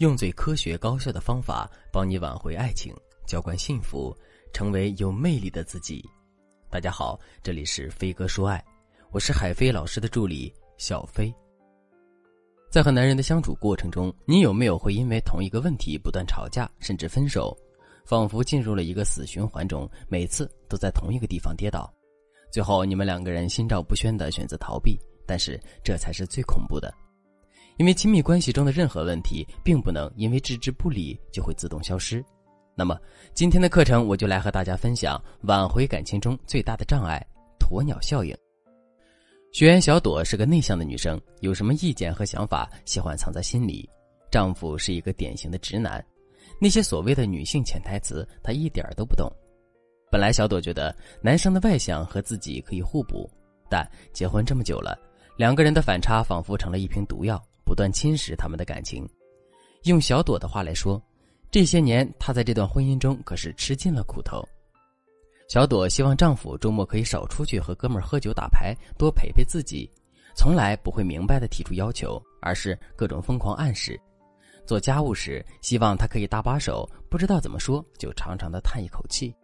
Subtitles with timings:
[0.00, 2.90] 用最科学高效的方法帮你挽回爱情，
[3.26, 4.16] 浇灌幸福，
[4.50, 6.02] 成为有魅力的自己。
[6.70, 8.64] 大家好，这里是飞哥说爱，
[9.10, 11.30] 我是海飞老师的助理小飞。
[12.70, 17.54] 在和男人的相处过程中，你有没有会因为同一个问题不断吵架，甚至分手，
[18.06, 21.92] 仿佛进入了一个死循环中，每次都在同一个地方跌倒，
[22.50, 26.90] 最后你们两个人心照不宣的选择逃避，但是这才是最恐怖的。
[27.80, 32.22] 因为亲密关系中的任何问题，并不能因为置之不理就会自动消失。
[32.76, 32.94] 那么，
[33.32, 37.26] 今天的课程我就来和大家分享挽回感情中最大的障碍——
[37.58, 38.36] 鸵鸟效应。
[39.50, 43.88] 学员小朵是个内向的女生，有什么意见和想法，喜欢藏在心里。
[44.30, 46.04] 丈夫是一个典型的直男，
[46.60, 49.26] 那些所谓的女性潜台词，她一点都不懂。
[50.10, 53.26] 本来小朵觉得男生的外向和自己可以互补，
[53.70, 54.98] 但结婚这么久了，
[55.38, 57.42] 两个人的反差仿佛成了一瓶毒药。
[57.64, 59.08] 不断侵蚀他们的感情。
[59.84, 61.02] 用小朵的话来说，
[61.50, 64.46] 这些年她在这段婚姻中可是吃尽了苦头。
[65.48, 69.90] 小朵希望丈夫周末可以少出去和哥们儿喝酒打牌，多陪陪自己，
[70.36, 74.00] 从来不会明白的提出要求，而是各种疯狂暗示。
[74.64, 79.34] 做家务时，希望他可以搭把手，不知道怎么说，就长长的叹一口气。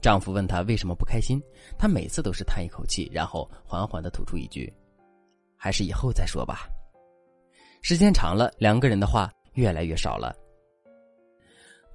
[0.00, 1.40] 丈夫问她为什么不开心，
[1.78, 4.72] 她每次都是叹一口气，然后缓缓的吐出一句
[5.54, 6.66] ：“还是以后再说吧。”
[7.82, 10.32] 时间长了，两个人的话越来越少了。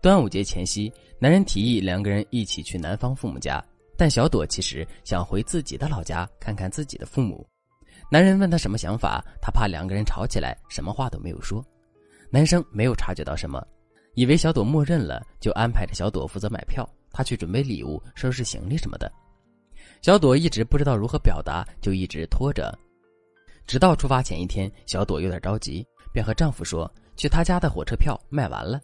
[0.02, 3.64] 端午节前夕，男人提议两个人一起去男方父母家，
[3.98, 7.48] 但小朵其实想回自己的老家看看自己的父母。
[8.12, 11.66] 男人问他什么想法，他怕两个人吵起来，什么话都没有说。
[12.30, 13.66] 男生没有察觉到什么，
[14.14, 19.10] 以为小朵默认了，就安排着小朵负责买票，他去准备礼物、收拾行李什么的。
[20.02, 22.78] 小朵一直不知道如何表达，就一直拖着。
[23.68, 28.80] 直到出发前一天，小朵有点着急，便和丈夫说：“去他家的火车票卖完了，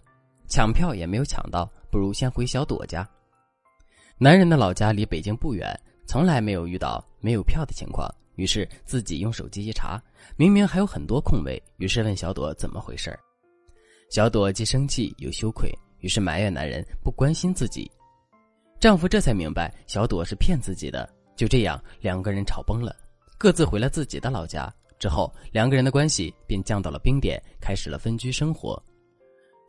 [0.49, 3.09] 抢票也没有抢到，不如先回小朵家。”
[4.19, 5.73] 男人的老家离北京不远，
[6.05, 10.01] 从来没有遇到没有票的情况，于是自己用手机一查，
[10.35, 13.17] 明明还有很多空位，于是问小朵怎么回事
[14.11, 17.89] 小朵既生气又羞愧，于是埋怨男人不关心自己。
[18.81, 22.93] 丈夫这才明白小朵是骗自己的，就这样两个人吵崩了。
[23.37, 28.81] 各自回了自己的老家之后，两个人的关系便降到了冰点，开始了分居生活。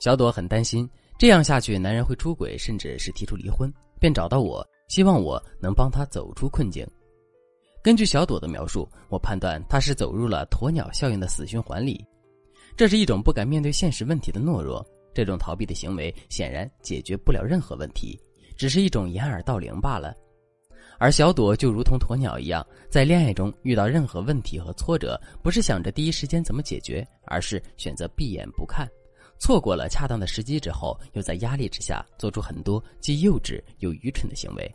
[0.00, 0.88] 小朵很担心
[1.18, 6.86] 这样下去，男人会出轨，甚至是提出离婚，便找到我，希望我能帮他走出困境。
[7.82, 12.04] 根据小朵的描述，我判断他是走入了鸵鸟效应的死循环里。
[12.76, 18.18] 这是一种不敢面对现实问题的懦弱，这种逃避的行为显然解决不了任何问题，
[18.56, 20.14] 只是一种掩耳盗铃罢了。
[20.98, 28.88] 而小朵就如同鸵鸟一样，在恋爱中遇到任何问题和挫折，不是想着第一时间怎么解决，而是选择闭眼不看，
[29.38, 34.72] 错过了恰当的时机之后，又在压力之下做出很多既幼稚又愚蠢的行为。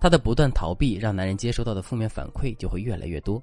[0.00, 3.40] 她的不断逃避，让男人接收到的负面反馈就会越来越多，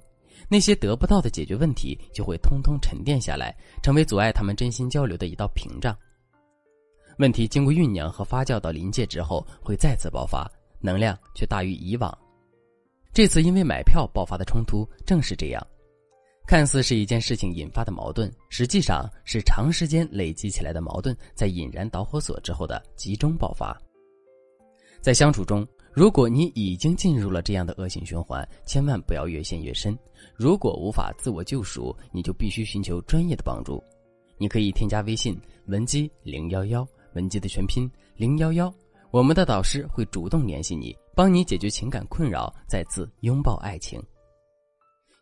[0.48, 5.96] 那些得不到的解决问题就会通通沉淀下来，成为阻碍他们真心交流的一道屏障。
[7.18, 10.50] 问题经过酝酿和发酵到临界之后，会再次爆发。
[10.80, 12.16] 能量却大于以往，
[13.12, 15.66] 这次因为买票爆发的冲突正是这样，
[16.46, 23.76] 看似是一件事情引发的矛盾，实际上是长时间累积起来的矛盾在引燃导火索之后的集中爆发。
[25.00, 29.96] 在相处中，如果你已经进入了这样的恶性循环，千万不要越陷越深。
[30.34, 33.82] 如果无法自我救赎，你就必须寻求专业的帮助。
[34.36, 38.72] 你可以添加微信文姬零幺幺，文姬的全拼零幺幺。
[39.10, 44.02] 我们的导师会主动联系你，帮你解决情感困扰，再次拥抱爱情。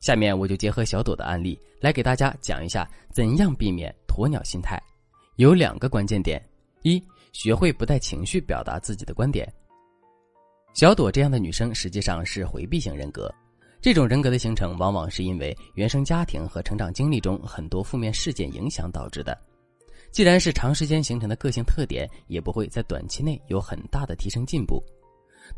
[0.01, 4.83] 下面我就结合小朵的案例来给大家讲一下怎样避免鸵鸟心态。
[5.37, 6.45] 有两个关键点：
[6.83, 7.01] 一、
[7.33, 9.51] 学会不带情绪表达自己的观点。
[10.75, 13.33] 小朵这样的女生实际上是回避型人格，
[13.81, 19.39] 这种人格的形成往往是因为原生家庭和成长经历中很多负面事件影响导致的。
[20.17, 24.83] 既然是长时间形成的个性特点，也不会在短期内有很大的提升进步。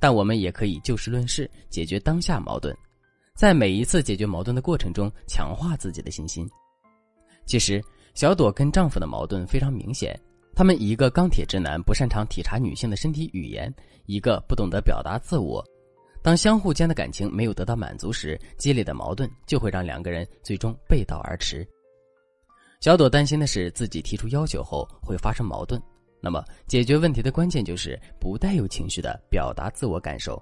[0.00, 2.76] 但我们也可以就事论事，解决当下矛盾，
[3.36, 6.44] 在每一次解决矛盾的过程中，强化自己的信心。
[7.46, 7.80] 其实，
[8.14, 10.20] 小朵跟丈夫的矛盾非常明显，
[10.56, 13.72] 他们一个钢铁直男不擅长体察女性的身体语言，
[14.06, 15.64] 一个不懂得表达自我。
[16.20, 21.64] 当相互间的感情没有得到满足时，激烈的矛盾就会让两个人最终背道而驰。
[22.80, 25.82] 小朵担心的是自己提出要求后会发生矛盾，
[26.20, 30.40] 那么解决问题的关键就是不带有情绪的表达自我感受。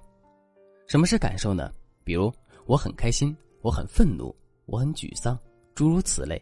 [0.87, 1.71] 什么是感受呢？
[2.03, 2.31] 比如
[2.67, 4.35] 我很开心，我很愤怒，
[4.67, 5.37] 我很沮丧，
[5.73, 6.39] 诸如此类。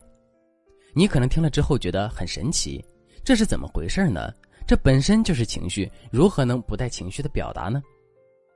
[0.94, 2.84] 你可能听了之后觉得很神奇，
[3.24, 4.34] 这是怎么回事呢？
[4.68, 7.82] 这本身就是情绪，如何能不带情绪的表达呢？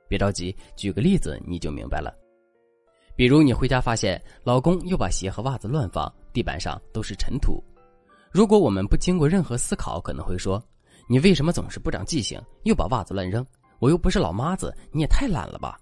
[0.08, 2.14] 别着急，举个例子你就明白了。
[3.16, 7.62] 比如你回家发现老公又把鞋和袜子乱放，地板上都是尘土。
[8.30, 10.62] 如果我们不经过任何思考，可能会说
[11.08, 13.44] ：“你为什么总是不长记性，又把袜子乱扔？
[13.78, 15.78] 我又不是老妈子，你也太懒了吧！”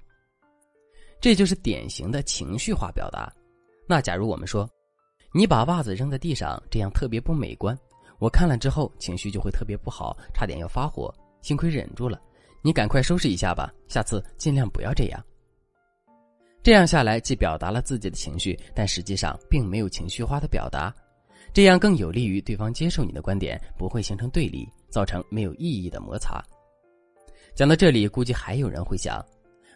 [1.21, 3.33] 这就是典型的情绪化表达。
[3.87, 4.69] 那假如我们说
[5.33, 7.79] ：“你把袜子扔在地上，这样特别不美观。”
[8.19, 12.21] 我看了之后，情绪就会特别不好，差点要发火，幸亏忍住了。
[12.63, 15.25] 你赶快收拾一下吧，下次尽量不要这样。
[16.69, 20.95] 这样下来，既表达了自己的情绪，但实际上并没有情绪化的表达，
[21.55, 26.45] 这样更有利于对方接受你的观点，不会形成对立，造成没有意义的摩擦。
[27.55, 29.25] 讲到这里，估计还有人会想：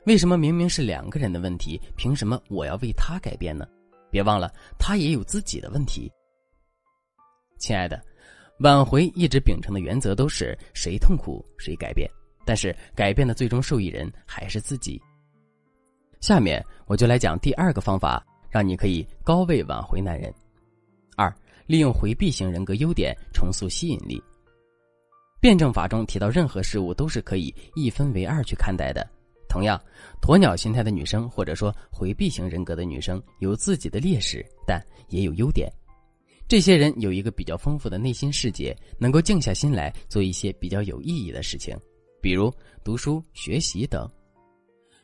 [0.05, 3.67] 为什么明明是两个人的问题，凭什么我要为他改变呢？
[4.11, 6.13] 别忘了，他也有自己的问题。
[7.59, 7.99] 亲爱的。
[8.59, 12.07] 挽回一直秉承的原则都是谁痛苦谁改变，
[12.45, 15.01] 但是改变的最终受益人还是自己。
[16.23, 20.33] 下面我就来讲第二个方法，让你可以高位挽回男人。
[21.17, 21.35] 二，
[21.67, 24.23] 利用回避型人格优点重塑吸引力。
[25.41, 29.05] 辩证法中提到，任何事物都是可以一分为二去看待的。
[29.49, 29.79] 同样，
[30.23, 35.69] 鸵鸟心态的女生或者说回避型人格的女生有自己的劣势，但也有优点。
[36.47, 41.77] 这些人有一个比较丰富的内心世界，能够静下心来做一些比较有意义的事情，
[42.21, 42.55] 比如
[42.85, 44.09] 读书、学习等。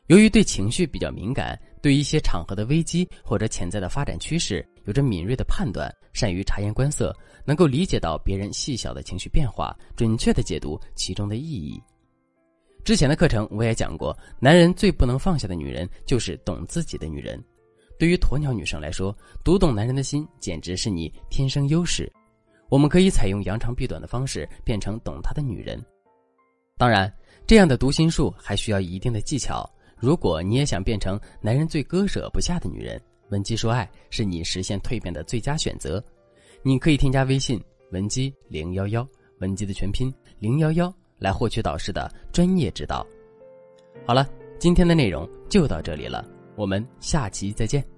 [0.09, 7.15] 由于对情绪比较敏感，对一些场合的危机或者潜在的发展趋势有着敏锐的判断，善于察言观色，
[7.45, 11.79] 能够理解到别人细小的情绪变化，准确的解读其中的意义。
[12.85, 17.39] 之前的课程我也讲过，男人最不能放下的女人就是懂自己的女人。
[17.99, 19.15] 对于鸵鸟女生来说，
[19.45, 22.11] 读懂男人的心简直是你天生优势。
[22.71, 25.79] 我们可以采用扬长避短的方式，变成懂他的女人。
[26.79, 27.13] 当然，
[27.47, 29.69] 这样的读心术还需要一定的技巧。
[30.01, 33.01] 如果你也想变成男人最割舍不下的女人，
[33.31, 36.03] 文姬说爱是你实现蜕变的最佳选择。
[36.63, 37.61] 你可以添加微信
[37.91, 39.07] 文姬零幺幺，
[39.41, 43.07] 文姬的全拼零幺幺，来获取导师的专业指导。
[44.07, 44.29] 好了，
[44.59, 46.25] 今天的内容就到这里了。
[46.57, 47.98] 我们下期再见。